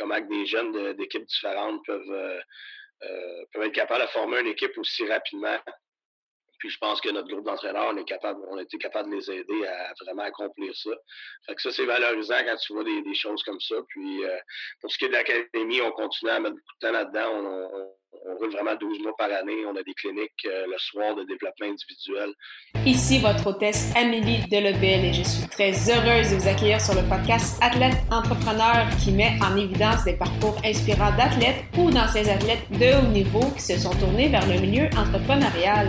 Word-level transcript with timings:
comment 0.00 0.20
des 0.20 0.46
jeunes 0.46 0.94
d'équipes 0.94 1.26
différentes 1.26 1.84
peuvent, 1.86 2.42
peuvent 3.52 3.62
être 3.64 3.72
capables 3.72 4.02
de 4.02 4.08
former 4.08 4.40
une 4.40 4.48
équipe 4.48 4.76
aussi 4.78 5.06
rapidement. 5.06 5.58
Puis 6.60 6.70
je 6.70 6.78
pense 6.78 7.00
que 7.00 7.10
notre 7.10 7.28
groupe 7.28 7.44
d'entraîneurs, 7.44 7.90
on 7.92 7.96
est 7.96 8.04
capable, 8.04 8.40
on 8.48 8.58
a 8.58 8.62
été 8.62 8.78
capable 8.78 9.10
de 9.10 9.16
les 9.16 9.30
aider 9.30 9.66
à 9.66 9.92
vraiment 10.04 10.22
accomplir 10.22 10.74
ça. 10.76 10.90
Fait 11.46 11.54
que 11.56 11.62
ça, 11.62 11.72
c'est 11.72 11.86
valorisant 11.86 12.38
quand 12.44 12.56
tu 12.56 12.72
vois 12.72 12.84
des, 12.84 13.14
choses 13.14 13.42
comme 13.42 13.60
ça. 13.60 13.76
Puis 13.88 14.22
pour 14.80 14.90
ce 14.92 14.98
qui 14.98 15.06
est 15.06 15.08
de 15.08 15.14
l'académie, 15.14 15.80
on 15.80 15.90
continue 15.90 16.30
à 16.30 16.38
mettre 16.38 16.54
beaucoup 16.54 16.74
de 16.80 16.86
temps 16.86 16.92
là-dedans. 16.92 17.30
on, 17.34 17.90
on 18.26 18.36
roule 18.36 18.50
vraiment 18.50 18.74
12 18.78 19.00
mois 19.00 19.14
par 19.16 19.30
année. 19.32 19.64
On 19.66 19.76
a 19.76 19.82
des 19.82 19.94
cliniques 19.94 20.46
euh, 20.46 20.66
le 20.66 20.78
soir 20.78 21.14
de 21.14 21.24
développement 21.24 21.66
individuel. 21.66 22.32
Ici 22.86 23.18
votre 23.18 23.46
hôtesse 23.46 23.92
Amélie 23.96 24.42
Delebel 24.50 25.04
et 25.04 25.12
je 25.12 25.22
suis 25.22 25.48
très 25.48 25.72
heureuse 25.90 26.30
de 26.30 26.36
vous 26.36 26.48
accueillir 26.48 26.80
sur 26.80 26.94
le 26.94 27.08
podcast 27.08 27.58
Athlète 27.62 27.96
Entrepreneur 28.10 28.86
qui 29.02 29.12
met 29.12 29.38
en 29.42 29.56
évidence 29.56 30.04
des 30.04 30.14
parcours 30.14 30.56
inspirants 30.64 31.16
d'athlètes 31.16 31.64
ou 31.78 31.90
d'anciens 31.90 32.26
athlètes 32.28 32.70
de 32.70 32.98
haut 32.98 33.10
niveau 33.10 33.50
qui 33.54 33.62
se 33.62 33.78
sont 33.78 33.94
tournés 33.98 34.28
vers 34.28 34.46
le 34.46 34.60
milieu 34.60 34.86
entrepreneurial. 34.96 35.88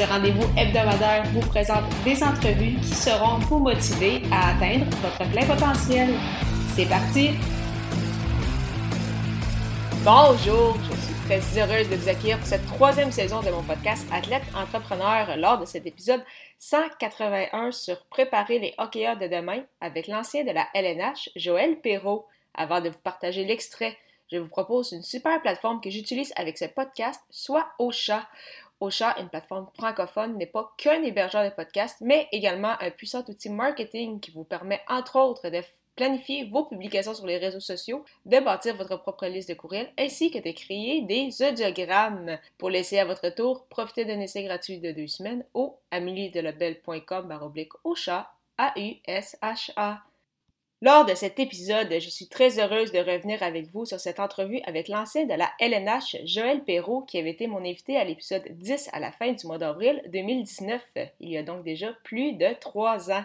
Ce 0.00 0.06
rendez-vous 0.06 0.48
hebdomadaire 0.56 1.24
vous 1.34 1.46
présente 1.46 1.84
des 2.04 2.24
entrevues 2.24 2.76
qui 2.80 2.94
seront 2.94 3.36
vous 3.40 3.58
motiver 3.58 4.22
à 4.32 4.56
atteindre 4.56 4.86
votre 5.02 5.30
plein 5.30 5.44
potentiel. 5.44 6.14
C'est 6.74 6.88
parti! 6.88 7.32
Bonjour, 10.02 10.78
je 10.88 10.96
suis 10.96 11.14
très 11.26 11.60
heureuse 11.60 11.90
de 11.90 11.96
vous 11.96 12.08
accueillir 12.08 12.38
pour 12.38 12.46
cette 12.46 12.64
troisième 12.64 13.12
saison 13.12 13.42
de 13.42 13.50
mon 13.50 13.62
podcast 13.62 14.08
Athlète 14.10 14.44
Entrepreneur 14.56 15.36
lors 15.36 15.58
de 15.58 15.66
cet 15.66 15.86
épisode 15.86 16.24
181 16.60 17.70
sur 17.70 18.02
Préparer 18.06 18.58
les 18.58 18.74
hockeyeurs 18.78 19.18
de 19.18 19.26
demain 19.26 19.64
avec 19.82 20.06
l'ancien 20.06 20.44
de 20.44 20.52
la 20.52 20.66
LNH, 20.72 21.28
Joël 21.36 21.78
Perrault. 21.78 22.24
Avant 22.54 22.80
de 22.80 22.88
vous 22.88 23.00
partager 23.04 23.44
l'extrait, 23.44 23.98
je 24.32 24.38
vous 24.38 24.48
propose 24.48 24.92
une 24.92 25.02
super 25.02 25.42
plateforme 25.42 25.82
que 25.82 25.90
j'utilise 25.90 26.32
avec 26.36 26.56
ce 26.56 26.64
podcast, 26.64 27.20
soit 27.28 27.66
Ocha. 27.78 28.26
Ocha, 28.80 29.14
une 29.20 29.28
plateforme 29.28 29.68
francophone, 29.74 30.36
n'est 30.36 30.46
pas 30.46 30.72
qu'un 30.78 31.02
hébergeur 31.02 31.44
de 31.44 31.50
podcasts, 31.50 32.00
mais 32.00 32.28
également 32.32 32.74
un 32.80 32.90
puissant 32.90 33.24
outil 33.28 33.50
marketing 33.50 34.20
qui 34.20 34.30
vous 34.30 34.44
permet, 34.44 34.80
entre 34.88 35.18
autres, 35.20 35.50
de 35.50 35.60
planifier 35.96 36.44
vos 36.44 36.64
publications 36.64 37.12
sur 37.12 37.26
les 37.26 37.36
réseaux 37.36 37.60
sociaux, 37.60 38.04
de 38.24 38.40
bâtir 38.40 38.74
votre 38.76 38.96
propre 38.96 39.26
liste 39.26 39.50
de 39.50 39.54
courriels 39.54 39.92
ainsi 39.98 40.30
que 40.30 40.38
de 40.38 40.50
créer 40.50 41.02
des 41.02 41.42
audiogrammes. 41.42 42.38
Pour 42.56 42.70
laisser 42.70 42.98
à 42.98 43.04
votre 43.04 43.28
tour, 43.28 43.66
profitez 43.66 44.06
d'un 44.06 44.20
essai 44.20 44.44
gratuit 44.44 44.78
de 44.78 44.92
deux 44.92 45.08
semaines 45.08 45.44
au 45.52 45.78
au 47.84 47.94
chat 47.94 48.32
A-U-S-H-A. 48.56 50.09
Lors 50.82 51.04
de 51.04 51.14
cet 51.14 51.38
épisode, 51.38 51.92
je 51.92 52.08
suis 52.08 52.26
très 52.26 52.58
heureuse 52.58 52.90
de 52.90 53.00
revenir 53.00 53.42
avec 53.42 53.66
vous 53.66 53.84
sur 53.84 54.00
cette 54.00 54.18
entrevue 54.18 54.62
avec 54.64 54.88
l'ancien 54.88 55.26
de 55.26 55.34
la 55.34 55.50
LNH, 55.58 56.16
Joël 56.24 56.64
Perrault, 56.64 57.02
qui 57.02 57.18
avait 57.18 57.32
été 57.32 57.46
mon 57.46 57.58
invité 57.58 57.98
à 57.98 58.04
l'épisode 58.04 58.44
10 58.48 58.88
à 58.94 58.98
la 58.98 59.12
fin 59.12 59.32
du 59.32 59.46
mois 59.46 59.58
d'avril 59.58 60.02
2019. 60.10 60.82
Il 61.20 61.28
y 61.28 61.36
a 61.36 61.42
donc 61.42 61.64
déjà 61.64 61.92
plus 62.02 62.32
de 62.32 62.46
trois 62.58 63.10
ans. 63.10 63.24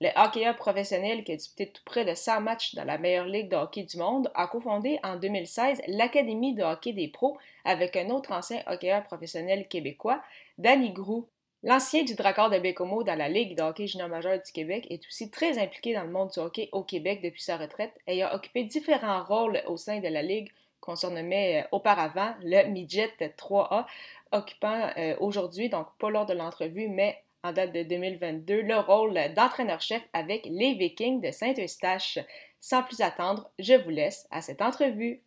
Le 0.00 0.08
hockeyeur 0.16 0.56
professionnel 0.56 1.24
qui 1.24 1.32
a 1.32 1.36
disputé 1.36 1.66
tout 1.66 1.82
près 1.84 2.06
de 2.06 2.14
100 2.14 2.40
matchs 2.40 2.74
dans 2.74 2.84
la 2.84 2.96
meilleure 2.96 3.26
ligue 3.26 3.50
de 3.50 3.56
hockey 3.56 3.82
du 3.82 3.98
monde 3.98 4.30
a 4.34 4.46
cofondé 4.46 4.98
en 5.02 5.16
2016 5.16 5.82
l'Académie 5.88 6.54
de 6.54 6.62
hockey 6.62 6.94
des 6.94 7.08
pros 7.08 7.36
avec 7.66 7.96
un 7.96 8.08
autre 8.08 8.32
ancien 8.32 8.62
hockeyeur 8.66 9.04
professionnel 9.04 9.68
québécois, 9.68 10.22
Danny 10.56 10.90
Grou. 10.90 11.28
L'ancien 11.66 12.02
du 12.02 12.14
Dracard 12.14 12.50
de 12.50 12.58
Bécomo 12.58 13.04
dans 13.04 13.14
la 13.14 13.30
Ligue 13.30 13.56
de 13.56 13.62
hockey 13.62 13.86
junior 13.86 14.10
majeur 14.10 14.38
du 14.38 14.52
Québec 14.52 14.86
est 14.90 15.06
aussi 15.06 15.30
très 15.30 15.58
impliqué 15.58 15.94
dans 15.94 16.02
le 16.02 16.10
monde 16.10 16.28
du 16.30 16.38
hockey 16.38 16.68
au 16.72 16.82
Québec 16.82 17.22
depuis 17.22 17.40
sa 17.40 17.56
retraite 17.56 17.98
et 18.06 18.22
a 18.22 18.34
occupé 18.34 18.64
différents 18.64 19.24
rôles 19.24 19.62
au 19.66 19.78
sein 19.78 20.00
de 20.00 20.08
la 20.08 20.20
Ligue 20.20 20.52
qu'on 20.80 20.94
surnommait 20.94 21.62
euh, 21.62 21.68
auparavant 21.72 22.34
le 22.42 22.68
Midget 22.68 23.14
3A, 23.18 23.86
occupant 24.32 24.90
euh, 24.98 25.16
aujourd'hui, 25.20 25.70
donc 25.70 25.86
pas 25.98 26.10
lors 26.10 26.26
de 26.26 26.34
l'entrevue, 26.34 26.88
mais 26.88 27.16
en 27.42 27.54
date 27.54 27.72
de 27.72 27.82
2022 27.82 28.60
le 28.60 28.78
rôle 28.80 29.18
d'entraîneur-chef 29.34 30.02
avec 30.12 30.44
les 30.44 30.74
Vikings 30.74 31.22
de 31.22 31.30
Saint-Eustache. 31.30 32.18
Sans 32.60 32.82
plus 32.82 33.00
attendre, 33.00 33.50
je 33.58 33.72
vous 33.72 33.90
laisse 33.90 34.28
à 34.30 34.42
cette 34.42 34.60
entrevue. 34.60 35.22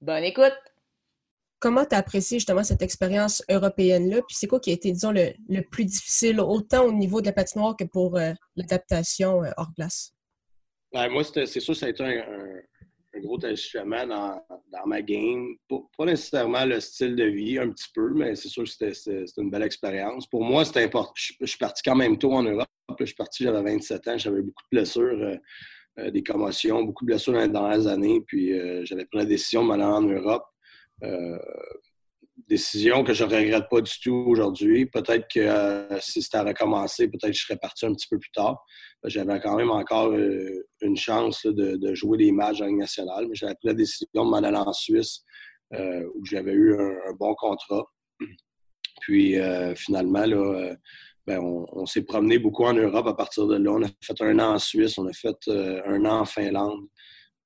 Bonne 0.00 0.24
écoute! 0.24 0.71
Comment 1.62 1.84
tu 1.84 1.94
as 1.94 1.98
apprécié 1.98 2.40
justement 2.40 2.64
cette 2.64 2.82
expérience 2.82 3.40
européenne-là? 3.48 4.22
Puis 4.26 4.36
c'est 4.36 4.48
quoi 4.48 4.58
qui 4.58 4.70
a 4.70 4.72
été, 4.72 4.90
disons, 4.90 5.12
le, 5.12 5.60
plus 5.60 5.84
difficile, 5.84 6.40
autant 6.40 6.84
au 6.84 6.92
niveau 6.92 7.20
de 7.20 7.26
la 7.26 7.32
patinoire 7.32 7.76
que 7.76 7.84
pour 7.84 8.18
euh, 8.18 8.32
l'adaptation 8.56 9.44
euh, 9.44 9.50
hors 9.56 9.72
glace? 9.76 10.12
Ben, 10.92 11.08
moi, 11.08 11.22
c'est 11.22 11.46
sûr 11.60 11.76
ça 11.76 11.86
a 11.86 11.90
été 11.90 12.02
un, 12.02 13.20
gros 13.20 13.38
ajustement 13.46 14.04
dans, 14.08 14.42
dans 14.72 14.86
ma 14.86 15.02
game. 15.02 15.54
Pas, 15.68 16.04
nécessairement 16.04 16.64
le 16.64 16.80
style 16.80 17.14
de 17.14 17.26
vie, 17.26 17.60
un 17.60 17.70
petit 17.70 17.90
peu, 17.94 18.12
mais 18.12 18.34
c'est 18.34 18.48
sûr 18.48 18.64
que 18.64 18.92
c'était 18.92 19.24
une 19.36 19.50
belle 19.50 19.62
expérience. 19.62 20.26
Pour 20.26 20.42
moi, 20.42 20.64
c'était 20.64 20.82
important. 20.82 21.12
Je, 21.14 21.46
suis 21.46 21.58
parti 21.58 21.82
quand 21.84 21.94
même 21.94 22.18
tôt 22.18 22.32
en 22.32 22.42
Europe. 22.42 22.66
je 22.98 23.04
suis 23.04 23.14
parti, 23.14 23.44
j'avais 23.44 23.62
27 23.62 24.08
ans, 24.08 24.18
j'avais 24.18 24.42
beaucoup 24.42 24.64
de 24.72 24.78
blessures, 24.78 25.38
euh, 26.00 26.10
des 26.10 26.24
commotions, 26.24 26.82
beaucoup 26.82 27.04
de 27.04 27.12
blessures 27.12 27.34
dans 27.34 27.40
les 27.40 27.48
dernières 27.48 27.86
années. 27.86 28.20
Puis 28.26 28.52
j'avais 28.84 29.04
pris 29.04 29.18
la 29.18 29.26
décision 29.26 29.62
de 29.62 29.68
m'aller 29.68 29.84
en 29.84 30.02
Europe 30.02 30.42
décision 32.48 33.04
que 33.04 33.12
je 33.12 33.24
ne 33.24 33.34
regrette 33.34 33.68
pas 33.70 33.80
du 33.80 33.92
tout 34.02 34.24
aujourd'hui. 34.26 34.86
Peut-être 34.86 35.26
que 35.32 35.40
euh, 35.40 36.00
si 36.00 36.22
c'était 36.22 36.38
à 36.38 36.44
recommencer, 36.44 37.08
peut-être 37.08 37.32
je 37.32 37.44
serais 37.44 37.56
parti 37.56 37.86
un 37.86 37.94
petit 37.94 38.08
peu 38.08 38.18
plus 38.18 38.30
tard. 38.32 38.64
J'avais 39.04 39.40
quand 39.40 39.56
même 39.56 39.70
encore 39.70 40.12
euh, 40.12 40.66
une 40.80 40.96
chance 40.96 41.46
de, 41.46 41.94
jouer 41.94 42.18
des 42.18 42.32
matchs 42.32 42.60
en 42.60 42.66
Ligue 42.66 42.78
nationale, 42.78 43.26
mais 43.28 43.34
j'avais 43.34 43.54
pris 43.54 43.68
la 43.68 43.74
décision 43.74 44.24
de 44.24 44.30
m'en 44.30 44.36
aller 44.36 44.56
en 44.56 44.72
Suisse 44.72 45.22
euh, 45.74 46.04
où 46.14 46.24
j'avais 46.24 46.52
eu 46.52 46.78
un, 46.78 47.12
bon 47.18 47.34
contrat. 47.34 47.84
Puis 49.00 49.36
finalement, 49.74 50.24
là, 50.24 50.76
ben, 51.26 51.40
on, 51.40 51.86
s'est 51.86 52.02
promené 52.02 52.38
beaucoup 52.38 52.64
en 52.64 52.72
Europe 52.72 53.06
à 53.08 53.14
partir 53.14 53.46
de 53.48 53.56
là. 53.56 53.72
On 53.72 53.82
a 53.82 53.88
fait 54.00 54.20
un 54.20 54.38
an 54.38 54.54
en 54.54 54.58
Suisse, 54.58 54.96
on 54.98 55.06
a 55.08 55.12
fait 55.12 55.36
un 55.48 56.04
an 56.04 56.20
en 56.20 56.24
Finlande. 56.24 56.86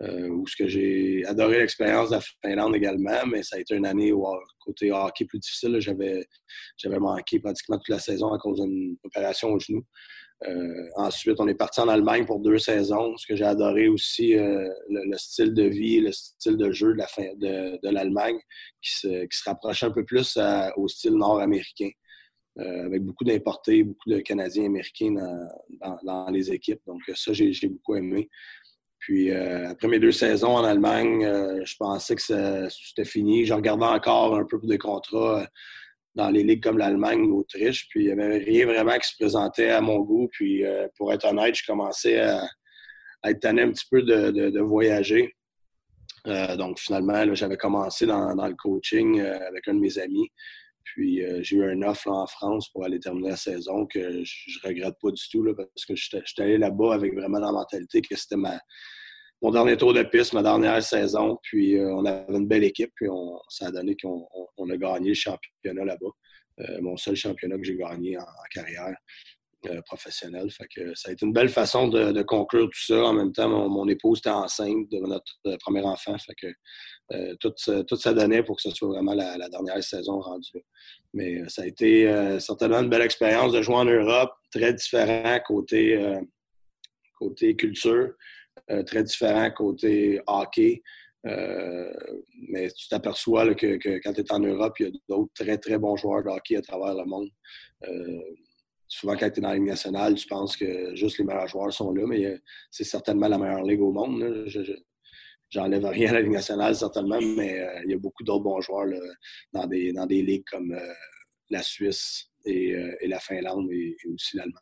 Euh, 0.02 0.28
où 0.28 0.46
ce 0.46 0.56
que 0.56 0.68
j'ai 0.68 1.24
adoré 1.24 1.58
l'expérience 1.58 2.10
de 2.10 2.16
la 2.16 2.20
Finlande 2.42 2.76
également, 2.76 3.24
mais 3.26 3.42
ça 3.42 3.56
a 3.56 3.60
été 3.60 3.74
une 3.74 3.86
année 3.86 4.12
où, 4.12 4.26
côté 4.60 4.92
hockey 4.92 5.24
plus 5.24 5.38
difficile. 5.38 5.78
J'avais, 5.80 6.98
manqué 6.98 7.40
pratiquement 7.40 7.78
toute 7.78 7.88
la 7.88 7.98
saison 7.98 8.30
à 8.30 8.38
cause 8.38 8.60
d'une 8.60 8.98
opération 9.04 9.54
au 9.54 9.58
genou. 9.58 9.82
Euh, 10.46 10.88
ensuite, 10.96 11.40
on 11.40 11.48
est 11.48 11.54
parti 11.54 11.80
en 11.80 11.88
Allemagne 11.88 12.26
pour 12.26 12.40
deux 12.40 12.58
saisons. 12.58 13.16
Ce 13.16 13.26
que 13.26 13.36
j'ai 13.36 13.46
adoré 13.46 13.88
aussi, 13.88 14.34
euh, 14.34 14.68
le, 14.90 15.16
style 15.16 15.54
de 15.54 15.62
vie, 15.62 16.00
le 16.00 16.12
style 16.12 16.58
de 16.58 16.70
jeu 16.72 16.94
de, 16.94 17.90
l'Allemagne 17.90 18.38
qui 18.82 18.96
se, 18.96 19.24
qui 19.24 19.38
se 19.38 19.84
un 19.86 19.90
peu 19.90 20.04
plus 20.04 20.38
au 20.76 20.88
style 20.88 21.14
nord-américain. 21.14 21.88
avec 22.58 23.02
beaucoup 23.02 23.24
d'importés, 23.24 23.82
beaucoup 23.82 24.10
de 24.10 24.18
Canadiens 24.18 24.66
américains 24.66 25.14
dans, 25.80 25.98
dans, 26.02 26.30
les 26.30 26.52
équipes. 26.52 26.82
Donc 26.86 27.00
ça, 27.14 27.32
j'ai 27.32 27.68
beaucoup 27.68 27.94
aimé. 27.94 28.28
Puis 29.06 29.30
euh, 29.30 29.70
après 29.70 29.86
mes 29.86 30.00
deux 30.00 30.10
saisons 30.10 30.56
en 30.56 30.64
Allemagne, 30.64 31.24
euh, 31.24 31.64
je 31.64 31.76
pensais 31.76 32.16
que 32.16 32.68
c'était 32.68 33.04
fini. 33.04 33.46
Je 33.46 33.54
regardais 33.54 33.84
encore 33.84 34.34
un 34.34 34.44
peu 34.44 34.58
des 34.64 34.78
contrats 34.78 35.42
euh, 35.42 35.46
dans 36.16 36.28
les 36.28 36.42
ligues 36.42 36.60
comme 36.60 36.76
l'Allemagne 36.76 37.24
l'Autriche. 37.28 37.86
Puis 37.88 38.00
il 38.00 38.06
n'y 38.06 38.12
avait 38.20 38.38
rien 38.38 38.66
vraiment 38.66 38.98
qui 38.98 39.08
se 39.08 39.14
présentait 39.16 39.68
à 39.70 39.80
mon 39.80 40.00
goût. 40.00 40.28
Puis 40.32 40.64
pour 40.96 41.12
être 41.12 41.24
honnête, 41.24 41.54
je 41.54 41.64
commençais 41.64 42.18
à, 42.18 42.48
être 43.26 43.38
tanné 43.38 43.62
un 43.62 43.70
petit 43.70 43.86
peu 43.88 44.02
de, 44.02 44.60
voyager. 44.60 45.36
donc 46.58 46.80
finalement, 46.80 47.32
j'avais 47.34 47.56
commencé 47.56 48.06
dans, 48.06 48.34
le 48.34 48.54
coaching 48.54 49.20
avec 49.20 49.68
un 49.68 49.74
de 49.74 49.78
mes 49.78 49.98
amis. 49.98 50.28
Puis 50.86 51.22
j'ai 51.42 51.56
eu 51.56 51.64
un 51.64 51.82
offre 51.82 52.08
en 52.08 52.26
France 52.26 52.70
pour 52.70 52.84
aller 52.84 52.98
terminer 52.98 53.30
la 53.30 53.36
saison 53.36 53.86
que 53.86 54.24
je, 54.24 54.58
ne 54.64 54.68
regrette 54.68 54.94
pas 55.00 55.10
du 55.10 55.22
tout 55.30 55.44
parce 55.54 55.84
que 55.86 55.94
j'étais 55.94 56.22
allé 56.42 56.58
là-bas 56.58 56.94
avec 56.94 57.14
vraiment 57.14 57.38
la 57.38 57.52
mentalité 57.52 58.00
que 58.00 58.16
c'était 58.16 58.36
ma, 58.36 58.58
mon 59.42 59.50
dernier 59.50 59.76
tour 59.76 59.92
de 59.92 60.02
piste, 60.02 60.32
ma 60.32 60.42
dernière 60.42 60.82
saison. 60.82 61.38
Puis 61.42 61.76
euh, 61.76 61.94
on 61.94 62.04
avait 62.04 62.24
une 62.36 62.46
belle 62.46 62.64
équipe. 62.64 62.90
Puis 62.94 63.08
ça 63.48 63.66
a 63.66 63.70
donné 63.70 63.96
qu'on 63.96 64.70
a 64.70 64.76
gagné 64.76 65.10
le 65.10 65.14
championnat 65.14 65.84
là-bas. 65.84 66.10
Euh, 66.60 66.80
mon 66.80 66.96
seul 66.96 67.16
championnat 67.16 67.56
que 67.58 67.64
j'ai 67.64 67.76
gagné 67.76 68.16
en, 68.16 68.24
carrière 68.50 68.96
euh, 69.66 69.80
professionnelle. 69.82 70.50
Fait 70.50 70.66
que 70.74 70.94
ça 70.94 71.10
a 71.10 71.12
été 71.12 71.26
une 71.26 71.32
belle 71.32 71.50
façon 71.50 71.88
de, 71.88 72.22
conclure 72.22 72.66
tout 72.66 72.84
ça. 72.86 73.04
En 73.04 73.12
même 73.12 73.32
temps, 73.32 73.68
mon, 73.68 73.86
épouse 73.88 74.18
était 74.18 74.30
enceinte 74.30 74.90
de 74.90 74.98
notre 75.00 75.56
premier 75.60 75.82
enfant. 75.82 76.16
Fait 76.18 76.34
que 76.34 76.46
tout, 77.40 77.52
tout, 77.86 77.96
ça 77.96 78.12
donnait 78.12 78.42
pour 78.42 78.56
que 78.56 78.62
ce 78.62 78.70
soit 78.70 78.88
vraiment 78.88 79.14
la, 79.14 79.48
dernière 79.48 79.82
saison 79.82 80.20
rendue. 80.20 80.64
Mais 81.14 81.48
ça 81.48 81.62
a 81.62 81.66
été 81.66 82.38
certainement 82.40 82.80
une 82.80 82.88
belle 82.88 83.02
expérience 83.02 83.52
de 83.52 83.62
jouer 83.62 83.76
en 83.76 83.84
Europe, 83.84 84.32
très 84.50 84.72
différent 84.74 85.38
côté, 85.46 86.16
côté 87.18 87.54
culture. 87.54 88.12
Euh, 88.70 88.82
très 88.82 89.04
différent 89.04 89.50
côté 89.50 90.20
hockey. 90.26 90.82
Euh, 91.26 91.92
mais 92.48 92.68
tu 92.70 92.88
t'aperçois 92.88 93.54
que, 93.54 93.76
quand 94.02 94.12
tu 94.12 94.20
es 94.20 94.32
en 94.32 94.40
Europe, 94.40 94.74
il 94.80 94.86
y 94.86 94.88
a 94.88 94.92
d'autres 95.08 95.32
très, 95.34 95.58
très 95.58 95.78
bons 95.78 95.96
joueurs 95.96 96.22
de 96.22 96.28
hockey 96.28 96.56
à 96.56 96.62
travers 96.62 96.94
le 96.94 97.04
monde. 97.04 97.28
Euh, 97.84 98.20
souvent, 98.88 99.16
quand 99.16 99.30
tu 99.30 99.38
es 99.38 99.42
dans 99.42 99.48
la 99.48 99.54
Ligue 99.54 99.66
nationale, 99.66 100.14
tu 100.14 100.26
penses 100.26 100.56
que 100.56 100.94
juste 100.94 101.18
les 101.18 101.24
meilleurs 101.24 101.48
joueurs 101.48 101.72
sont 101.72 101.92
là, 101.92 102.06
mais 102.06 102.40
c'est 102.70 102.84
certainement 102.84 103.28
la 103.28 103.38
meilleure 103.38 103.62
ligue 103.62 103.82
au 103.82 103.92
monde. 103.92 104.46
J'enlève 105.50 105.84
rien 105.84 106.10
à 106.10 106.14
la 106.14 106.20
Ligue 106.22 106.32
nationale, 106.32 106.74
certainement, 106.74 107.20
mais 107.20 107.60
euh, 107.60 107.82
il 107.84 107.90
y 107.90 107.94
a 107.94 107.98
beaucoup 107.98 108.24
d'autres 108.24 108.44
bons 108.44 108.60
joueurs 108.60 108.86
dans, 109.52 109.66
des, 109.66 109.92
dans 109.92 110.06
des 110.06 110.22
ligues 110.22 110.44
comme 110.50 110.72
euh, 110.72 110.92
la 111.50 111.62
Suisse 111.62 112.30
et, 112.44 112.76
la 113.06 113.18
Finlande 113.18 113.68
et, 113.72 113.96
aussi 114.12 114.36
l'Allemagne. 114.36 114.60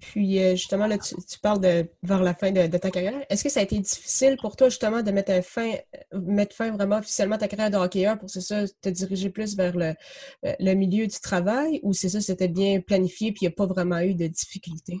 Puis 0.00 0.38
justement, 0.56 0.86
là, 0.86 0.96
tu, 0.96 1.14
parles 1.42 1.60
de 1.60 1.86
vers 2.02 2.22
la 2.22 2.34
fin 2.34 2.50
de, 2.50 2.66
ta 2.78 2.90
carrière. 2.90 3.22
Est-ce 3.28 3.44
que 3.44 3.50
ça 3.50 3.60
a 3.60 3.62
été 3.62 3.78
difficile 3.78 4.38
pour 4.40 4.56
toi 4.56 4.70
justement 4.70 5.02
de 5.02 5.10
mettre 5.10 5.44
fin, 5.44 5.74
mettre 6.12 6.56
fin 6.56 6.70
vraiment 6.70 6.98
officiellement 6.98 7.36
à 7.36 7.38
ta 7.38 7.48
carrière 7.48 7.70
de 7.70 7.76
hockeyeur 7.76 8.18
pour 8.18 8.30
c'est 8.30 8.40
ça, 8.40 8.64
te 8.80 8.88
diriger 8.88 9.28
plus 9.28 9.56
vers 9.56 9.76
le, 9.76 9.94
le 10.42 10.74
milieu 10.74 11.06
du 11.06 11.20
travail 11.20 11.80
ou 11.82 11.92
c'est 11.92 12.08
ça, 12.08 12.20
c'était 12.22 12.48
bien 12.48 12.80
planifié 12.80 13.32
puis 13.32 13.40
il 13.42 13.48
n'y 13.48 13.52
a 13.52 13.56
pas 13.56 13.66
vraiment 13.66 14.00
eu 14.00 14.14
de 14.14 14.26
difficultés? 14.26 15.00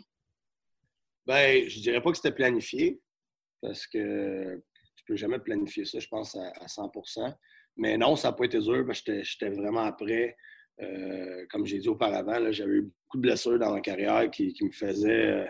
Ben, 1.26 1.68
je 1.68 1.80
dirais 1.80 2.02
pas 2.02 2.10
que 2.10 2.16
c'était 2.16 2.34
planifié, 2.34 3.00
parce 3.60 3.86
que 3.86 4.62
tu 4.96 5.04
peux 5.06 5.16
jamais 5.16 5.38
planifier 5.38 5.84
ça, 5.84 5.98
je 5.98 6.08
pense, 6.08 6.36
à, 6.36 6.66
100% 6.66 7.34
Mais 7.76 7.96
non, 7.96 8.16
ça 8.16 8.28
n'a 8.28 8.32
pas 8.32 8.44
été 8.44 8.58
dur, 8.58 8.86
j'étais 8.92 9.50
vraiment 9.50 9.90
prêt. 9.92 10.36
Euh, 10.82 11.44
comme 11.50 11.66
j'ai 11.66 11.78
dit 11.78 11.88
auparavant, 11.88 12.50
j'avais 12.52 12.76
eu 12.76 12.82
beaucoup 12.82 13.16
de 13.16 13.22
blessures 13.22 13.58
dans 13.58 13.72
ma 13.72 13.80
carrière 13.80 14.30
qui, 14.30 14.54
me 14.62 14.70
faisaient 14.70 15.26
euh, 15.26 15.46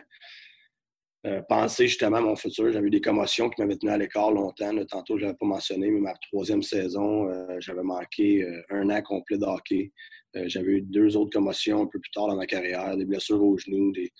euh, 1.27 1.43
penser 1.49 1.87
justement 1.87 2.17
à 2.17 2.21
mon 2.21 2.37
futur. 2.37 2.73
J'avais 2.73 2.89
eu 2.89 2.91
des 2.91 3.01
commotions 3.01 3.49
qui 3.49 3.61
m'avaient 3.61 3.77
tenu 3.77 3.93
à 3.93 3.99
l'écart 3.99 4.33
longtemps. 4.33 4.73
Tantôt, 4.87 5.19
je 5.19 5.27
n'avais 5.27 5.37
pas 5.37 5.47
mentionné, 5.47 5.91
mais 5.91 6.01
ma 6.01 6.15
troisième 6.31 6.63
saison, 6.63 7.29
j'avais 7.61 7.83
manqué 7.83 8.45
un 8.71 8.91
an 8.91 9.03
complet 9.03 9.39
de 9.39 9.45
hockey. 9.45 9.93
j'avais 10.35 10.73
eu 10.73 10.83
deux 10.83 11.17
autres 11.17 11.33
commotions 11.33 11.83
un 11.83 11.87
peu 11.87 12.01
plus 12.01 12.11
tard 12.11 12.29
dans 12.29 12.37
ma 12.37 12.47
carrière, 12.47 12.97
des 12.97 13.05
blessures 13.05 13.43
aux 13.43 13.59
genoux. 13.59 13.93
Des... 13.93 14.11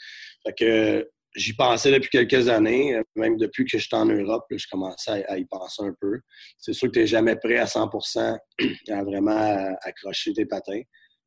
Fait 0.47 0.55
que 0.57 1.11
j'y 1.35 1.55
pensais 1.55 1.93
depuis 1.93 2.11
quelques 2.11 2.49
années, 2.49 2.97
euh, 2.97 3.03
même 3.17 3.37
depuis 3.37 3.65
que 3.65 3.79
j'étais 3.79 3.97
en 3.97 4.07
Europe, 4.07 4.45
je 4.51 4.67
commençais 4.71 5.25
à, 5.27 5.39
y 5.39 5.45
penser 5.45 5.83
un 5.83 5.95
peu. 6.01 6.21
C'est 6.59 6.73
sûr 6.73 6.89
que 6.89 6.95
tu 6.95 6.99
n'es 7.01 7.07
jamais 7.07 7.37
prêt 7.37 7.59
à 7.59 7.67
100% 7.67 8.39
à 8.91 9.05
vraiment 9.05 9.75
accrocher 9.83 10.33
tes 10.33 10.47
patins, 10.47 10.83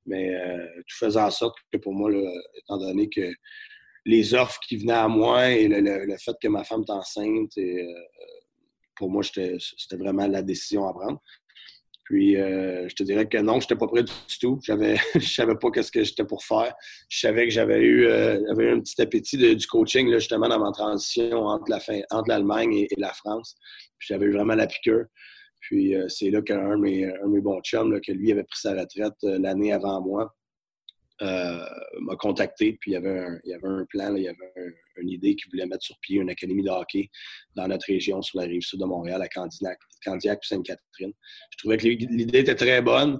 mais 0.05 0.35
euh, 0.35 0.65
tout 0.87 0.97
faisait 0.97 1.21
en 1.21 1.31
sorte 1.31 1.57
que 1.71 1.77
pour 1.77 1.93
moi, 1.93 2.11
étant 2.55 2.77
donné 2.77 3.09
que 3.09 3.33
les 4.05 4.33
offres 4.33 4.59
qui 4.67 4.77
venaient 4.77 4.93
à 4.93 5.07
moi 5.07 5.49
et 5.49 5.67
le, 5.67 6.17
fait 6.17 6.35
que 6.41 6.47
ma 6.47 6.63
femme 6.63 6.83
est 6.87 6.91
enceinte, 6.91 7.57
euh, 7.57 7.93
pour 8.95 9.09
moi, 9.09 9.23
c'était 9.23 9.57
vraiment 9.97 10.27
la 10.27 10.41
décision 10.41 10.87
à 10.87 10.93
prendre. 10.93 11.21
Puis, 12.13 12.37
euh, 12.37 12.87
je 12.87 12.93
te 12.93 13.01
dirais 13.01 13.27
que 13.27 13.39
non, 13.39 13.59
je 13.59 13.65
n'étais 13.65 13.75
pas 13.75 13.87
prêt 13.87 14.03
du 14.03 14.11
tout. 14.39 14.59
J'avais, 14.61 14.97
je 15.15 15.33
savais 15.33 15.55
pas 15.55 15.71
qu'est-ce 15.71 15.91
que 15.91 16.03
j'étais 16.03 16.23
pour 16.23 16.43
faire. 16.43 16.71
Je 17.09 17.19
savais 17.21 17.45
que 17.45 17.49
j'avais 17.49 17.81
eu, 17.81 18.05
euh, 18.05 18.37
un 18.51 18.79
petit 18.81 19.01
appétit 19.01 19.55
du 19.55 19.65
coaching, 19.65 20.13
justement, 20.13 20.47
dans 20.47 20.59
ma 20.59 20.71
transition 20.71 21.47
entre, 21.47 21.71
la 21.71 21.79
fin, 21.79 22.01
entre 22.11 22.29
l'Allemagne 22.29 22.85
et, 22.87 22.87
la 22.97 23.11
France. 23.13 23.55
J'avais 23.97 24.27
eu 24.27 24.33
vraiment 24.33 24.53
la 24.53 24.67
piqûre. 24.67 25.05
Puis, 25.59 25.95
euh, 25.95 26.07
c'est 26.07 26.29
là 26.29 26.43
qu'un 26.43 26.77
de 26.77 26.81
mes, 26.81 27.03
un 27.03 27.25
de 27.25 27.33
mes 27.33 27.41
bons 27.41 27.59
chums, 27.61 27.99
que 27.99 28.11
lui 28.11 28.31
avait 28.31 28.43
pris 28.43 28.59
sa 28.59 28.73
retraite 28.73 29.17
l'année 29.23 29.73
avant 29.73 29.99
moi, 29.99 30.35
euh, 31.23 31.65
m'a 32.01 32.15
contacté, 32.15 32.77
puis 32.79 32.91
il 32.91 32.93
y 32.95 32.97
avait 32.97 33.19
un, 33.19 33.39
il 33.45 33.51
y 33.51 33.53
avait 33.53 33.67
un 33.67 33.85
plan, 33.85 34.13
il 34.15 34.23
y 34.23 34.27
avait 34.27 34.73
une 34.97 35.09
idée 35.09 35.35
qu'il 35.35 35.49
voulait 35.51 35.65
mettre 35.65 35.83
sur 35.83 35.97
pied 35.99 36.19
une 36.19 36.29
académie 36.29 36.63
de 36.63 36.69
hockey 36.69 37.09
dans 37.55 37.67
notre 37.67 37.85
région, 37.85 38.21
sur 38.21 38.39
la 38.39 38.45
rive 38.45 38.61
sud 38.61 38.79
de 38.79 38.85
Montréal, 38.85 39.21
à 39.21 39.27
Candiac, 39.27 39.79
Candiac 40.03 40.39
puis 40.41 40.49
Sainte-Catherine. 40.49 41.13
Je 41.51 41.57
trouvais 41.57 41.77
que 41.77 41.87
l'idée 41.87 42.39
était 42.39 42.55
très 42.55 42.81
bonne. 42.81 43.19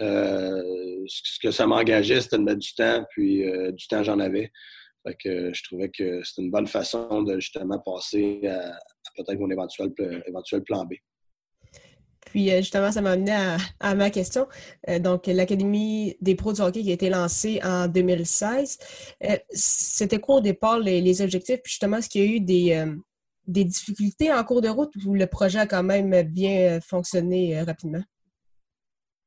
Euh, 0.00 1.04
ce 1.06 1.38
que 1.38 1.52
ça 1.52 1.66
m'engageait, 1.66 2.20
c'était 2.20 2.38
de 2.38 2.42
mettre 2.42 2.58
du 2.58 2.74
temps, 2.74 3.04
puis 3.10 3.44
euh, 3.48 3.70
du 3.70 3.86
temps, 3.86 4.02
j'en 4.02 4.18
avais. 4.18 4.50
Je 5.06 5.62
trouvais 5.64 5.90
que 5.90 6.24
c'était 6.24 6.42
une 6.42 6.50
bonne 6.50 6.66
façon 6.66 7.22
de 7.22 7.38
justement 7.38 7.78
passer 7.78 8.40
à, 8.48 8.78
peut-être 9.16 9.38
mon 9.38 9.50
éventuel, 9.50 9.92
éventuel 10.26 10.62
plan 10.64 10.84
B. 10.84 10.94
Puis 12.24 12.50
euh, 12.50 12.58
justement, 12.58 12.90
ça 12.90 13.00
m'a 13.00 13.12
amené 13.12 13.32
à, 13.80 13.94
ma 13.94 14.10
question. 14.10 14.48
Euh, 14.88 14.98
donc, 14.98 15.26
l'Académie 15.26 16.16
des 16.20 16.34
pros 16.34 16.52
du 16.52 16.60
hockey 16.60 16.82
qui 16.82 16.90
a 16.90 16.94
été 16.94 17.10
lancée 17.10 17.60
en 17.62 17.86
2016. 17.86 18.78
Euh, 19.24 19.36
c'était 19.50 20.18
quoi 20.18 20.36
au 20.36 20.40
départ 20.40 20.78
les, 20.78 21.22
objectifs? 21.22 21.60
Puis 21.62 21.72
justement, 21.72 21.98
est-ce 21.98 22.08
qu'il 22.08 22.24
y 22.24 22.28
a 22.28 22.36
eu 22.36 22.40
des, 22.40 23.64
difficultés 23.64 24.32
en 24.32 24.42
cours 24.44 24.62
de 24.62 24.68
route 24.68 24.92
ou 25.06 25.14
le 25.14 25.26
projet 25.26 25.60
a 25.60 25.66
quand 25.66 25.82
même 25.82 26.22
bien 26.22 26.80
fonctionné 26.80 27.60
rapidement? 27.62 28.02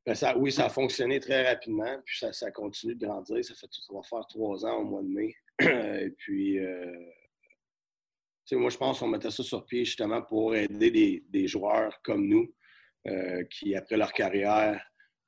Ben, 0.06 0.16
ça, 0.16 0.38
oui, 0.38 0.52
ça 0.52 0.66
a 0.66 0.70
fonctionné 0.70 1.20
très 1.20 1.48
rapidement, 1.48 1.98
puis 2.06 2.26
ça, 2.32 2.52
continue 2.52 2.96
de 2.96 3.06
grandir. 3.06 3.44
Ça, 3.44 3.54
fait, 3.56 3.68
ça 3.70 3.94
va 3.94 4.02
faire 4.04 4.26
trois 4.28 4.66
ans 4.66 4.78
au 4.78 4.86
mois 4.86 5.02
de 5.02 5.10
mai. 5.10 5.36
Et 5.60 6.12
puis, 6.18 6.60
moi, 8.54 8.70
je 8.70 8.78
pense 8.78 9.00
qu'on 9.00 9.08
mettait 9.08 9.32
ça 9.32 9.44
sur 9.44 9.66
pied 9.66 9.84
justement 9.86 10.22
pour 10.22 10.56
aider 10.56 11.24
des 11.30 11.48
joueurs 11.48 12.02
comme 12.04 12.28
nous 12.28 12.50
euh, 13.08 13.44
qui, 13.52 13.76
après 13.76 13.98
leur 13.98 14.12
carrière, 14.14 14.82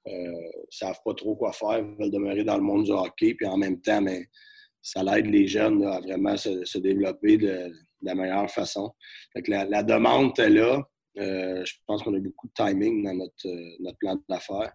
ne 0.05 0.11
euh, 0.11 0.51
savent 0.69 0.99
pas 1.03 1.13
trop 1.13 1.35
quoi 1.35 1.53
faire, 1.53 1.83
veulent 1.83 2.11
demeurer 2.11 2.43
dans 2.43 2.57
le 2.57 2.63
monde 2.63 2.85
du 2.85 2.91
hockey, 2.91 3.35
puis 3.35 3.47
en 3.47 3.57
même 3.57 3.81
temps, 3.81 4.01
mais 4.01 4.27
ça 4.81 5.01
aide 5.17 5.27
les 5.27 5.47
jeunes 5.47 5.85
à 5.85 5.99
vraiment 5.99 6.35
se, 6.37 6.77
développer 6.77 7.37
de, 7.37 7.71
la 8.01 8.15
meilleure 8.15 8.49
façon. 8.49 8.91
la, 9.47 9.83
demande 9.83 10.37
est 10.39 10.49
là. 10.49 10.81
Euh, 11.17 11.65
je 11.65 11.73
pense 11.85 12.01
qu'on 12.01 12.13
a 12.13 12.19
beaucoup 12.19 12.47
de 12.47 12.53
timing 12.53 13.03
dans 13.03 13.13
notre, 13.13 13.81
notre 13.81 13.97
plan 13.97 14.17
d'affaires. 14.29 14.71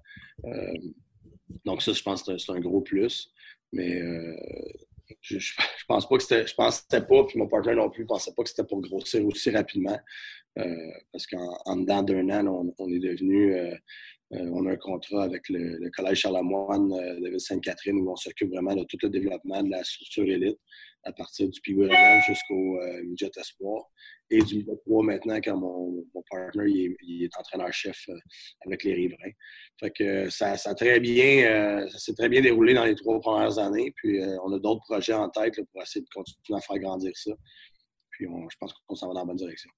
donc 1.65 1.83
ça, 1.83 1.93
je 1.93 2.03
pense 2.03 2.23
que 2.23 2.37
c'est 2.37 2.53
un 2.53 2.61
gros 2.61 2.83
plus. 2.83 3.33
Mais 3.73 4.01
je, 5.21 5.39
je, 5.39 5.85
pense 5.87 6.09
pas 6.09 6.17
que 6.17 6.23
c'était. 6.23 6.47
Je 6.47 6.55
pensais 6.55 6.83
pas, 6.89 7.25
puis 7.25 7.39
mon 7.39 7.49
partenaire 7.49 7.77
non 7.77 7.91
plus, 7.91 8.07
pensait 8.07 8.33
pas 8.35 8.43
que 8.43 8.49
c'était 8.49 8.65
pour 8.65 8.81
grossir 8.81 9.25
aussi 9.27 9.51
rapidement. 9.51 9.99
Euh, 10.59 10.91
parce 11.13 11.27
qu'en 11.27 11.77
dedans 11.77 12.03
d'un 12.03 12.47
an, 12.47 12.67
on, 12.79 12.89
est 12.89 13.01
devenu. 13.01 13.55
Euh, 13.55 13.75
euh, 14.33 14.51
on 14.53 14.67
a 14.67 14.73
un 14.73 14.77
contrat 14.77 15.25
avec 15.25 15.49
le, 15.49 15.91
Collège 15.91 16.21
Charlemagne 16.21 16.89
de 16.89 17.29
Ville-Sainte-Catherine 17.29 17.99
où 17.99 18.11
on 18.11 18.17
s'occupe 18.17 18.51
vraiment 18.51 18.75
de 18.75 18.85
tout 18.85 18.97
le 19.03 19.11
développement 19.11 19.63
de 19.63 19.71
la 19.71 19.85
structure 19.85 20.25
élite 20.25 20.59
à 21.05 21.13
partir 21.13 21.49
du 21.49 21.61
Pigou 21.61 21.89
jusqu'au 22.27 22.79
midget 23.05 23.31
espoir 23.37 23.85
et 24.31 24.39
du 24.43 24.57
midget 24.57 24.77
3 24.87 25.05
maintenant 25.05 25.37
quand 25.37 25.57
mon, 25.57 26.05
mon 26.15 26.23
partner 26.31 26.65
il 27.03 27.25
est, 27.25 27.39
entraîneur-chef 27.39 28.09
avec 28.67 28.85
les 28.85 28.95
riverains. 28.95 29.33
Fait 29.81 29.91
que 29.91 30.31
ça, 30.31 30.57
ça 30.57 30.75
très 30.75 31.01
bien, 31.01 31.87
s'est 31.97 32.15
très 32.15 32.29
bien 32.29 32.41
déroulé 32.41 32.75
dans 32.75 32.85
les 32.85 32.95
trois 32.95 33.21
premières 33.21 33.59
années. 33.59 33.93
Puis 33.97 34.21
on 34.45 34.53
a 34.53 34.59
d'autres 34.59 34.83
projets 34.89 35.15
en 35.15 35.29
tête 35.29 35.55
pour 35.73 35.83
essayer 35.83 36.05
de 36.05 36.09
continuer 36.15 36.59
à 36.59 36.61
faire 36.61 36.79
grandir 36.79 37.13
ça. 37.15 37.33
Puis 38.11 38.27
je 38.27 38.57
pense 38.59 38.73
qu'on 38.87 38.95
s'en 38.95 39.09
va 39.09 39.15
dans 39.15 39.21
la 39.21 39.27
bonne 39.27 39.37
direction. 39.37 39.71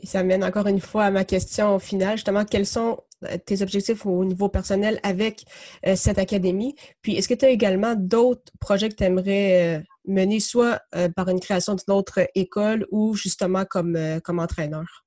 Et 0.00 0.06
ça 0.06 0.22
mène 0.22 0.44
encore 0.44 0.66
une 0.66 0.80
fois 0.80 1.04
à 1.04 1.10
ma 1.10 1.24
question 1.24 1.78
finale, 1.78 2.16
justement, 2.16 2.44
quels 2.44 2.66
sont 2.66 2.98
euh, 3.24 3.38
tes 3.44 3.62
objectifs 3.62 4.04
au 4.04 4.24
niveau 4.24 4.48
personnel 4.48 5.00
avec 5.02 5.44
euh, 5.86 5.96
cette 5.96 6.18
académie? 6.18 6.74
Puis, 7.00 7.16
est-ce 7.16 7.28
que 7.28 7.34
tu 7.34 7.46
as 7.46 7.50
également 7.50 7.94
d'autres 7.96 8.52
projets 8.60 8.90
que 8.90 8.94
tu 8.94 9.04
aimerais 9.04 9.78
euh, 9.78 9.82
mener, 10.06 10.40
soit 10.40 10.80
par 11.14 11.28
une 11.28 11.40
création 11.40 11.74
d'une 11.74 11.94
autre 11.94 12.20
école 12.34 12.86
ou 12.90 13.14
justement 13.14 13.64
comme, 13.64 13.98
comme 14.22 14.38
entraîneur? 14.38 15.04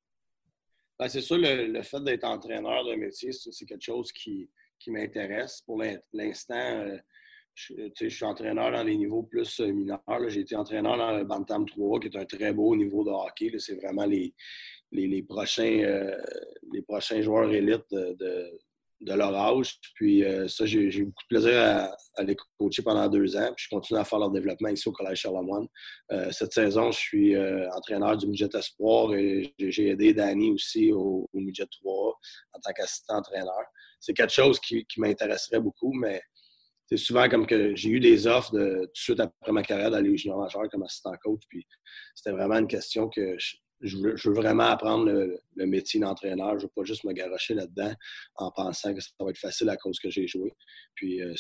Ben, 0.98 1.08
c'est 1.08 1.22
sûr, 1.22 1.38
le, 1.38 1.82
fait 1.82 2.04
d'être 2.04 2.26
entraîneur 2.26 2.86
d'un 2.86 2.98
métier, 2.98 3.32
c'est 3.32 3.66
quelque 3.66 3.84
chose 3.84 4.12
qui, 4.12 4.50
qui 4.78 4.92
m'intéresse. 4.92 5.62
Pour 5.66 5.82
l'instant, 6.14 6.86
je, 7.54 7.74
je, 8.00 8.08
suis 8.08 8.26
entraîneur 8.26 8.72
dans 8.72 8.84
les 8.84 8.96
niveaux 8.96 9.24
plus 9.24 9.60
mineurs. 9.60 10.02
J'ai 10.28 10.42
été 10.42 10.56
entraîneur 10.56 10.98
dans 10.98 11.18
le 11.18 11.24
Bantam 11.24 11.66
3, 11.66 12.00
qui 12.00 12.08
est 12.08 12.18
un 12.18 12.26
très 12.26 12.54
beau 12.54 12.76
niveau 12.76 13.04
de 13.04 13.12
hockey. 13.12 13.52
C'est 13.60 13.76
vraiment 13.76 14.06
les, 14.06 14.34
les, 14.92 15.24
prochains, 15.24 15.80
euh, 15.84 16.18
les 16.72 16.82
prochains 16.82 17.22
joueurs 17.22 17.52
élites 17.52 17.90
de, 17.92 18.60
leur 19.02 19.36
âge. 19.36 19.80
Puis 19.96 20.24
euh, 20.24 20.48
ça, 20.48 20.66
j'ai 20.66 20.82
eu 20.82 21.06
beaucoup 21.06 21.24
de 21.24 21.28
plaisir 21.28 21.54
à, 22.16 22.24
les 22.24 22.36
coacher 22.58 22.82
pendant 22.82 23.08
deux 23.08 23.36
ans. 23.36 23.52
Puis 23.56 23.66
je 23.70 23.76
continue 23.76 24.00
à 24.00 24.04
faire 24.04 24.20
leur 24.20 24.32
développement 24.32 24.70
ici 24.70 24.88
au 24.88 24.92
Collège 24.92 25.20
Charlemagne. 25.20 25.68
Euh, 26.12 26.32
cette 26.32 26.54
saison, 26.54 26.92
je 26.92 27.00
suis 27.00 27.38
entraîneur 27.38 28.18
du 28.18 28.28
Midget 28.28 28.50
Espoir 28.54 29.14
et 29.14 29.54
j'ai 29.58 29.90
aidé 29.90 30.14
Danny 30.14 30.52
aussi 30.52 30.92
au, 30.92 31.30
au 31.32 31.40
Midget 31.40 31.68
3 31.82 32.20
en 32.54 32.60
tant 32.60 32.72
qu'assistant 32.74 33.18
entraîneur. 33.18 33.64
C'est 34.00 34.14
quelque 34.14 34.34
chose 34.34 34.60
qui, 34.60 34.86
qui 34.86 35.02
m'intéresserait 35.02 35.60
beaucoup, 35.60 35.94
mais 35.94 36.22
c'est 36.90 36.98
souvent 36.98 37.30
comme 37.30 37.46
que 37.46 37.76
j'ai 37.76 37.90
eu 37.90 38.00
des 38.00 38.26
offres 38.26 38.52
de, 38.54 38.82
tout 38.86 38.92
de 38.92 38.98
suite 38.98 39.20
après 39.20 39.52
ma 39.52 39.62
carrière 39.62 39.92
d'aller 39.92 40.10
au 40.10 40.18
junior 40.18 40.40
majeur 40.40 40.64
comme 40.72 40.84
assistant 40.84 41.14
coach. 41.22 41.44
Puis 41.48 41.68
c'était 42.16 42.32
vraiment 42.32 42.58
une 42.58 42.68
question 42.68 43.10
que 43.10 43.38
je, 43.38 43.58
je 43.82 43.98
veux, 43.98 44.34
vraiment 44.34 44.66
apprendre 44.66 45.06
le, 45.06 45.66
métier 45.66 46.00
d'entraîneur. 46.00 46.52
Je 46.52 46.56
ne 46.56 46.62
veux 46.64 46.72
pas 46.76 46.84
juste 46.84 47.04
me 47.04 47.14
garocher 47.14 47.54
là-dedans 47.54 47.94
en 48.36 48.52
pensant 48.52 48.94
que 48.94 49.02
ça 49.02 49.10
va 49.20 49.30
être 49.30 49.38
facile 49.38 49.70
à 49.70 49.78
cause 49.78 50.00
que 50.00 50.10
j'ai 50.10 50.28
joué. 50.28 50.54
Puis 50.96 51.22
euh, 51.22 51.34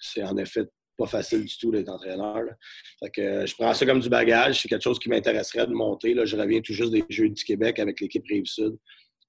c'est 0.00 0.22
en 0.22 0.36
effet 0.36 0.64
pas 0.96 1.06
facile 1.06 1.44
du 1.44 1.56
tout 1.56 1.70
d'être 1.70 1.88
entraîneur. 1.88 2.42
euh, 3.18 3.46
je 3.46 3.54
prends 3.54 3.72
ça 3.72 3.86
comme 3.86 4.00
du 4.00 4.08
bagage. 4.08 4.60
C'est 4.60 4.68
quelque 4.68 4.82
chose 4.82 4.98
qui 4.98 5.08
m'intéresserait 5.08 5.66
de 5.66 5.72
monter. 5.72 6.14
Je 6.24 6.36
reviens 6.36 6.60
tout 6.60 6.74
juste 6.74 6.92
des 6.92 7.04
Jeux 7.08 7.30
du 7.30 7.42
Québec 7.42 7.78
avec 7.78 8.00
l'équipe 8.00 8.24
Rive-Sud. 8.28 8.76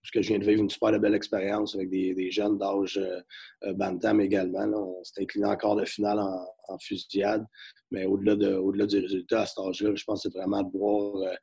Que 0.10 0.22
je 0.22 0.30
viens 0.30 0.40
de 0.40 0.46
vivre 0.46 0.62
une 0.62 0.70
super 0.70 0.98
belle 1.00 1.14
expérience 1.14 1.76
avec 1.76 1.90
des, 1.90 2.32
jeunes 2.32 2.58
d'âge 2.58 2.98
euh, 2.98 3.74
Bantam 3.74 4.20
également. 4.20 4.66
On 4.74 5.04
s'est 5.04 5.22
incliné 5.22 5.46
encore 5.46 5.76
de 5.76 5.86
finale 5.86 6.20
en, 6.20 6.80
fusillade. 6.80 7.46
Mais 7.92 8.06
au-delà 8.06 8.36
de, 8.36 8.56
au 8.56 8.72
du 8.72 9.00
résultat 9.00 9.42
à 9.42 9.46
cet 9.46 9.60
âge-là, 9.60 9.92
je 9.94 10.04
pense 10.06 10.24
que 10.24 10.30
c'est 10.30 10.38
vraiment 10.38 10.64
de 10.64 10.72
voir 10.76 11.36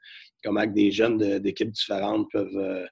comment 0.43 0.67
des 0.67 0.91
jeunes 0.91 1.39
d'équipes 1.39 1.71
différentes 1.71 2.27
peuvent, 2.33 2.89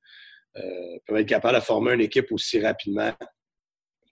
peuvent 1.07 1.17
être 1.17 1.29
capables 1.29 1.57
de 1.57 1.63
former 1.63 1.95
une 1.95 2.03
équipe 2.03 2.31
aussi 2.31 2.61
rapidement 2.61 3.15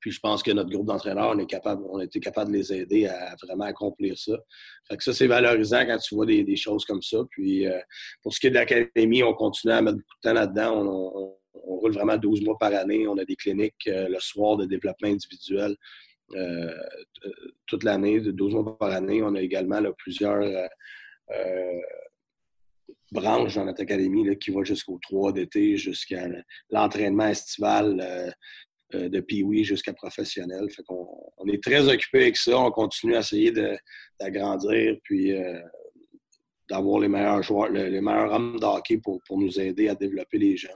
puis 0.05 0.11
je 0.11 0.21
pense 0.21 0.43
que 0.43 0.51
notre 0.51 0.69
groupe 0.69 0.85
d'entraîneurs, 0.85 1.33
on 1.35 1.39
est 1.39 1.47
capable, 1.47 1.83
on 1.89 1.97
a 1.97 2.05
été 2.05 2.21
capable 2.21 2.53
de 2.53 2.59
les 2.59 2.71
aider 2.75 3.07
à 3.07 3.35
vraiment 3.43 3.65
accomplir 3.65 4.19
ça. 4.19 4.35
Fait 4.87 4.99
que 4.99 5.03
ça, 5.03 5.15
c'est 5.15 5.27
valorisant 5.27 5.81
quand 5.87 5.97
tu 5.97 6.15
vois 6.15 6.27
des, 6.27 6.57
choses 6.57 6.85
comme 6.85 7.01
ça. 7.01 7.21
Puis 7.31 7.67
euh, 7.67 7.81
pour 8.23 8.35
ce 8.35 8.39
qui 8.39 8.49
est 8.49 8.51
de 8.51 8.57
l'académie, 8.57 9.23
on 9.23 9.33
continue 9.33 9.73
à 9.73 9.81
mettre 9.81 9.97
beaucoup 9.97 10.17
de 10.23 10.29
temps 10.29 10.35
là-dedans. 10.35 11.41
Roule 11.55 11.93
vraiment 11.93 12.17
12 12.17 12.43
mois 12.43 12.59
par 12.59 12.75
année. 12.75 13.07
On 13.07 13.17
a 13.19 13.25
des 13.25 13.37
cliniques 13.37 13.87
euh, 13.89 14.09
le 14.09 14.19
soir 14.21 14.57
de 14.57 14.67
développement 14.67 15.09
individuel 15.09 15.77
euh, 16.35 16.75
toute 17.67 17.85
l'année, 17.85 18.21
de 18.21 18.31
12 18.31 18.55
mois 18.55 18.79
par 18.79 18.91
année. 18.91 19.23
On 19.23 19.35
a 19.35 19.41
également 19.41 19.81
plusieurs 19.99 20.69
branches 23.13 23.55
dans 23.55 23.65
notre 23.65 23.83
académie 23.83 24.37
qui 24.39 24.51
vont 24.51 24.65
jusqu'au 24.65 24.99
3 25.01 25.33
d'été, 25.33 25.77
jusqu'à 25.77 26.27
l'entraînement 26.71 27.29
estival 27.29 28.33
euh, 28.95 29.09
de 29.09 29.21
pee 29.21 29.65
jusqu'à 29.65 29.93
professionnel. 29.93 30.69
On 30.89 31.47
est 31.47 31.63
très 31.63 31.89
occupé 31.89 32.23
avec 32.23 32.37
ça. 32.37 32.59
On 32.59 32.71
continue 32.71 33.17
à 33.17 33.21
essayer 33.21 33.53
d'agrandir 34.21 34.97
puis 35.03 35.33
euh, 35.33 35.61
d'avoir 36.69 37.01
les 37.01 37.09
meilleurs 37.09 37.43
joueurs, 37.43 37.71
les 37.71 38.01
meilleurs 38.01 38.33
hommes 38.33 38.59
de 38.61 38.65
hockey 38.65 38.99
pour, 38.99 39.21
nous 39.31 39.59
aider 39.61 39.89
à 39.89 39.95
développer 39.95 40.39
les 40.39 40.57
jeunes. 40.57 40.73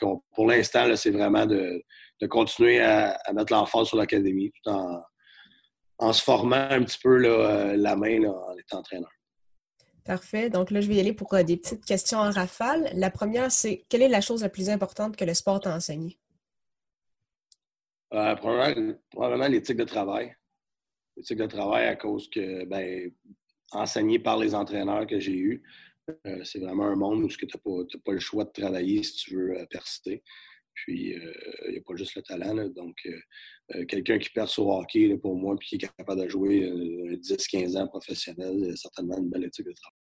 Fait 0.00 0.06
pour 0.34 0.46
l'instant, 0.46 0.94
c'est 0.96 1.10
vraiment 1.10 1.46
de, 1.46 1.82
continuer 2.28 2.80
à, 2.80 3.18
mettre 3.34 3.52
l'enfant 3.52 3.84
sur 3.84 3.96
l'académie 3.96 4.52
tout 4.62 4.70
en, 5.98 6.12
se 6.12 6.22
formant 6.22 6.68
un 6.70 6.82
petit 6.82 6.98
peu 7.02 7.22
euh, 7.24 7.76
la 7.76 7.96
main 7.96 8.24
en 8.24 8.56
étant 8.56 8.78
entraîneur. 8.78 9.10
Parfait. 10.04 10.50
Donc 10.50 10.70
là, 10.72 10.80
je 10.80 10.88
vais 10.88 10.96
y 10.96 11.00
aller 11.00 11.12
pour 11.12 11.32
des 11.44 11.56
petites 11.56 11.84
questions 11.84 12.18
en 12.18 12.30
rafale. 12.30 12.90
La 12.94 13.10
première, 13.10 13.52
c'est 13.52 13.84
quelle 13.88 14.02
est 14.02 14.08
la 14.08 14.20
chose 14.20 14.42
la 14.42 14.48
plus 14.48 14.68
importante 14.68 15.16
que 15.16 15.24
le 15.24 15.34
sport 15.34 15.60
t'a 15.60 15.74
enseigné? 15.74 16.18
Euh, 18.12 18.34
probablement, 18.34 19.48
l'éthique 19.48 19.76
de 19.76 19.84
travail. 19.84 20.34
L'éthique 21.16 21.38
de 21.38 21.46
travail 21.46 21.86
à 21.86 21.96
cause 21.96 22.28
que, 22.28 22.64
ben, 22.64 23.12
enseigné 23.70 24.18
par 24.18 24.38
les 24.38 24.54
entraîneurs 24.54 25.06
que 25.06 25.20
j'ai 25.20 25.36
eus, 25.36 25.62
euh, 26.26 26.44
c'est 26.44 26.58
vraiment 26.58 26.86
un 26.86 26.96
monde 26.96 27.24
où 27.24 27.28
tu 27.28 27.46
n'as 27.46 27.60
pas, 27.60 27.98
pas, 28.04 28.12
le 28.12 28.20
choix 28.20 28.44
de 28.44 28.50
travailler 28.50 29.02
si 29.02 29.14
tu 29.14 29.36
veux 29.36 29.58
euh, 29.58 29.66
persister. 29.66 30.22
Puis, 30.74 31.10
il 31.10 31.70
n'y 31.70 31.76
a 31.76 31.82
pas 31.82 31.94
juste 31.96 32.14
le 32.14 32.22
talent. 32.22 32.66
Donc, 32.70 32.96
quelqu'un 33.88 34.18
qui 34.18 34.30
perce 34.30 34.58
au 34.58 34.72
hockey, 34.72 35.18
pour 35.18 35.36
moi, 35.36 35.54
puis 35.54 35.68
qui 35.68 35.74
est 35.74 35.92
capable 35.94 36.22
de 36.22 36.28
jouer 36.30 36.62
10-15 37.18 37.76
ans 37.76 37.88
professionnel, 37.88 38.72
certainement 38.78 39.18
une 39.18 39.28
belle 39.28 39.44
éthique 39.44 39.66
de 39.66 39.72
travail. 39.72 40.01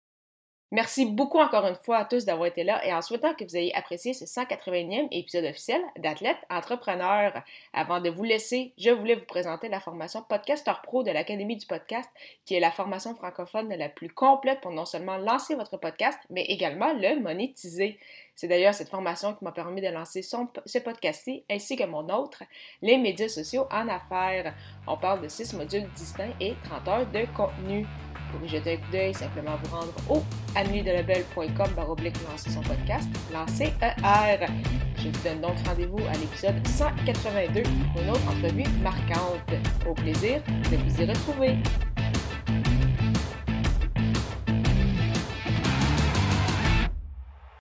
Merci 0.71 1.05
beaucoup 1.05 1.39
encore 1.39 1.65
une 1.65 1.75
fois 1.75 1.99
à 1.99 2.05
tous 2.05 2.25
d'avoir 2.25 2.47
été 2.47 2.65
là 2.65 2.85
et 2.85 2.93
en 2.93 3.01
souhaitant 3.01 3.33
que 3.33 3.45
vous 3.45 3.55
ayez 3.55 3.73
apprécié 3.73 4.13
ce 4.13 4.25
180e 4.25 5.07
épisode 5.11 5.45
officiel 5.45 5.81
d'Athlète 5.97 6.39
Entrepreneur. 6.49 7.41
Avant 7.71 8.01
de 8.01 8.09
vous 8.09 8.25
laisser, 8.25 8.73
je 8.77 8.89
voulais 8.89 9.15
vous 9.15 9.25
présenter 9.25 9.69
la 9.69 9.79
formation 9.79 10.25
Podcaster 10.27 10.73
Pro 10.83 11.03
de 11.03 11.11
l'Académie 11.11 11.55
du 11.55 11.65
podcast, 11.65 12.09
qui 12.43 12.55
est 12.55 12.59
la 12.59 12.71
formation 12.71 13.15
francophone 13.15 13.73
la 13.73 13.87
plus 13.87 14.09
complète 14.09 14.59
pour 14.59 14.71
non 14.71 14.83
seulement 14.83 15.15
lancer 15.15 15.55
votre 15.55 15.77
podcast, 15.77 16.19
mais 16.29 16.43
également 16.43 16.91
le 16.91 17.17
monétiser. 17.21 17.97
C'est 18.37 18.47
d'ailleurs 18.47 18.75
cette 18.75 18.89
formation 18.89 19.33
qui 19.33 19.43
m'a 19.43 19.51
permis 19.51 19.81
de 19.81 19.87
lancer 19.87 20.21
ce 20.21 20.77
podcast-ci 20.77 21.43
ainsi 21.49 21.75
que 21.75 21.85
mon 21.85 22.07
autre, 22.09 22.43
les 22.83 22.99
médias 22.99 23.29
sociaux 23.29 23.65
en 23.71 23.87
affaires. 23.87 24.53
On 24.85 24.95
parle 24.95 25.23
de 25.23 25.27
6 25.27 25.55
modules 25.55 25.89
distincts 25.95 26.35
et 26.39 26.53
30 26.65 26.87
heures 26.87 27.07
de 27.07 27.25
contenu. 27.35 27.87
Pour 28.31 28.43
y 28.43 28.47
jeter 28.47 28.73
un 28.73 28.77
coup 28.77 28.91
d'œil, 28.91 29.13
simplement 29.15 29.55
vous 29.63 29.75
rendre 29.75 29.93
au 30.07 30.21
annuidelabel.com 30.55 31.71
baroblique 31.75 32.15
lancer 32.29 32.51
son 32.51 32.61
podcast, 32.61 33.09
lancer 33.33 33.73
ER. 33.81 34.45
Je 34.97 35.09
vous 35.09 35.23
donne 35.23 35.41
donc 35.41 35.57
rendez-vous 35.65 36.05
à 36.07 36.13
l'épisode 36.13 36.67
182 36.67 37.63
pour 37.63 38.01
une 38.03 38.09
autre 38.11 38.27
entrevue 38.29 38.69
marquante. 38.83 39.49
Au 39.89 39.95
plaisir 39.95 40.43
de 40.69 40.77
vous 40.77 41.01
y 41.01 41.05
retrouver. 41.05 41.57